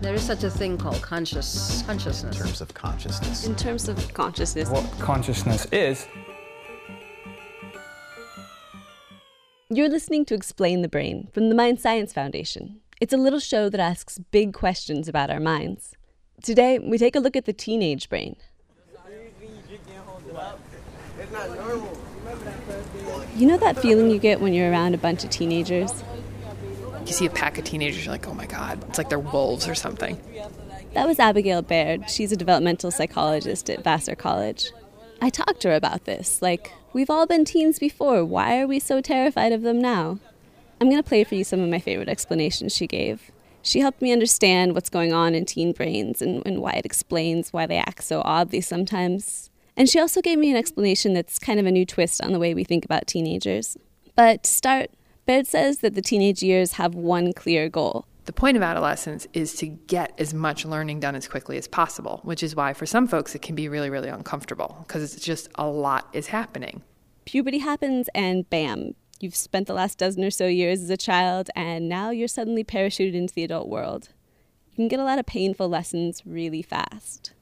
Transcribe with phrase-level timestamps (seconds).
[0.00, 2.34] There is such a thing called conscious consciousness.
[2.38, 3.46] In terms of consciousness.
[3.46, 4.70] In terms of consciousness.
[4.70, 6.08] What consciousness is.
[9.68, 12.80] You're listening to Explain the Brain from the Mind Science Foundation.
[12.98, 15.94] It's a little show that asks big questions about our minds.
[16.42, 18.36] Today, we take a look at the teenage brain.
[23.36, 26.02] You know that feeling you get when you're around a bunch of teenagers?
[27.10, 29.66] You see a pack of teenagers, you're like, oh my God, it's like they're wolves
[29.66, 30.16] or something.
[30.94, 32.08] That was Abigail Baird.
[32.08, 34.70] She's a developmental psychologist at Vassar College.
[35.20, 36.40] I talked to her about this.
[36.40, 38.24] Like, we've all been teens before.
[38.24, 40.20] Why are we so terrified of them now?
[40.80, 43.32] I'm going to play for you some of my favorite explanations she gave.
[43.60, 47.52] She helped me understand what's going on in teen brains and, and why it explains
[47.52, 49.50] why they act so oddly sometimes.
[49.76, 52.38] And she also gave me an explanation that's kind of a new twist on the
[52.38, 53.76] way we think about teenagers.
[54.14, 54.90] But to start,
[55.26, 58.06] Baird says that the teenage years have one clear goal.
[58.24, 62.20] The point of adolescence is to get as much learning done as quickly as possible,
[62.22, 65.48] which is why for some folks it can be really, really uncomfortable because it's just
[65.56, 66.82] a lot is happening.
[67.24, 71.50] Puberty happens, and bam, you've spent the last dozen or so years as a child,
[71.54, 74.10] and now you're suddenly parachuted into the adult world.
[74.70, 77.32] You can get a lot of painful lessons really fast.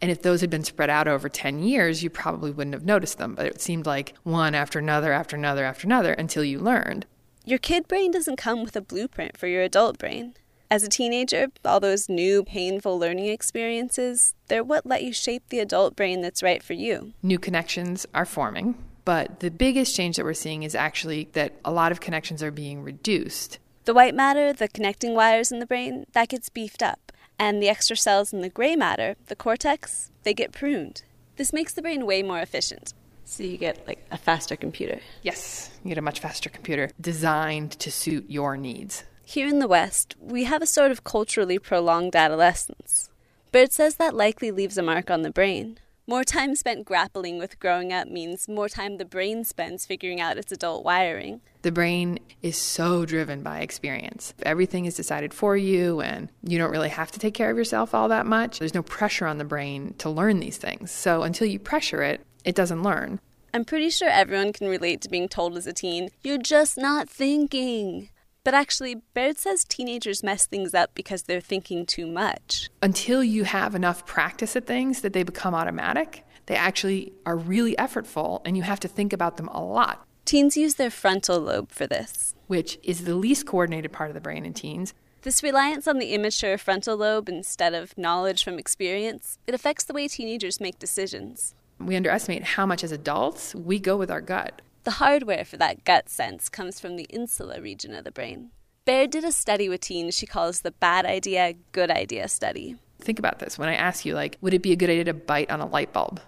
[0.00, 3.18] And if those had been spread out over 10 years, you probably wouldn't have noticed
[3.18, 3.34] them.
[3.34, 7.06] But it seemed like one after another, after another, after another until you learned.
[7.48, 10.34] Your kid brain doesn't come with a blueprint for your adult brain.
[10.68, 15.60] As a teenager, all those new, painful learning experiences, they're what let you shape the
[15.60, 17.12] adult brain that's right for you.
[17.22, 21.70] New connections are forming, but the biggest change that we're seeing is actually that a
[21.70, 23.60] lot of connections are being reduced.
[23.84, 27.12] The white matter, the connecting wires in the brain, that gets beefed up.
[27.38, 31.04] And the extra cells in the gray matter, the cortex, they get pruned.
[31.36, 32.92] This makes the brain way more efficient.
[33.26, 35.00] So you get like a faster computer.
[35.22, 39.02] Yes, you get a much faster computer designed to suit your needs.
[39.24, 43.10] Here in the West, we have a sort of culturally prolonged adolescence.
[43.50, 45.78] Baird says that likely leaves a mark on the brain.
[46.06, 50.38] More time spent grappling with growing up means more time the brain spends figuring out
[50.38, 51.40] its adult wiring.
[51.62, 54.32] The brain is so driven by experience.
[54.44, 57.92] Everything is decided for you, and you don't really have to take care of yourself
[57.92, 58.60] all that much.
[58.60, 60.92] There's no pressure on the brain to learn these things.
[60.92, 63.20] So until you pressure it, it doesn't learn.
[63.52, 67.08] I'm pretty sure everyone can relate to being told as a teen, you're just not
[67.08, 68.08] thinking.
[68.44, 72.70] But actually, Baird says teenagers mess things up because they're thinking too much.
[72.80, 77.74] Until you have enough practice at things that they become automatic, they actually are really
[77.74, 80.06] effortful and you have to think about them a lot.
[80.24, 84.20] Teens use their frontal lobe for this, which is the least coordinated part of the
[84.20, 84.94] brain in teens.
[85.22, 89.92] This reliance on the immature frontal lobe instead of knowledge from experience, it affects the
[89.92, 91.54] way teenagers make decisions.
[91.78, 94.62] We underestimate how much as adults we go with our gut.
[94.84, 98.50] The hardware for that gut sense comes from the insula region of the brain.
[98.84, 102.76] Baird did a study with teens she calls the bad idea, good idea study.
[103.00, 103.58] Think about this.
[103.58, 105.66] When I ask you, like, would it be a good idea to bite on a
[105.66, 106.20] light bulb?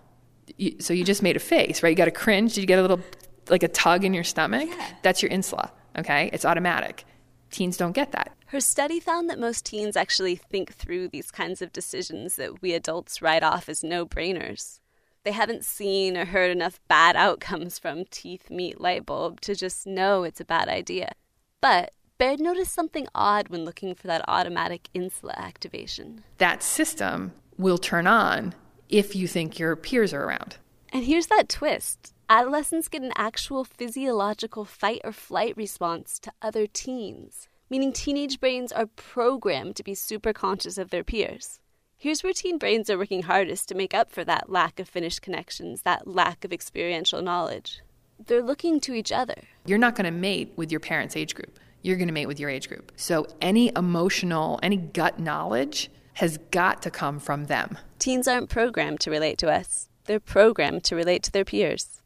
[0.56, 1.91] You, so you just made a face, right?
[1.91, 2.54] You got a cringe.
[2.54, 3.00] Did you get a little,
[3.48, 4.69] like a tug in your stomach?
[4.69, 4.91] Yeah.
[5.03, 6.31] That's your insula, okay?
[6.32, 7.04] It's automatic.
[7.50, 8.34] Teens don't get that.
[8.47, 12.72] Her study found that most teens actually think through these kinds of decisions that we
[12.75, 14.81] adults write off as no brainers.
[15.25, 19.87] They haven't seen or heard enough bad outcomes from teeth meet light bulb to just
[19.87, 21.12] know it's a bad idea.
[21.61, 26.25] But Baird noticed something odd when looking for that automatic insula activation.
[26.39, 28.55] That system will turn on
[28.89, 30.56] if you think your peers are around.
[30.93, 36.67] And here's that twist adolescents get an actual physiological fight or flight response to other
[36.67, 41.61] teens, meaning teenage brains are programmed to be super conscious of their peers.
[42.00, 45.20] Here's where teen brains are working hardest to make up for that lack of finished
[45.20, 47.81] connections, that lack of experiential knowledge.
[48.25, 49.34] They're looking to each other.
[49.66, 51.58] You're not going to mate with your parents' age group.
[51.82, 52.92] You're going to mate with your age group.
[52.94, 57.76] So any emotional, any gut knowledge has got to come from them.
[57.98, 62.00] Teens aren't programmed to relate to us, they're programmed to relate to their peers.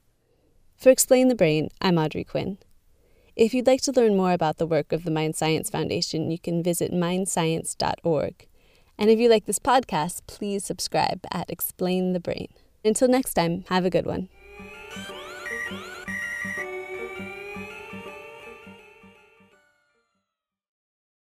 [0.78, 2.56] For Explain the Brain, I'm Audrey Quinn.
[3.36, 6.38] If you'd like to learn more about the work of the Mind Science Foundation, you
[6.38, 8.46] can visit mindscience.org.
[9.02, 12.46] And if you like this podcast, please subscribe at Explain the Brain.
[12.84, 14.28] Until next time, have a good one.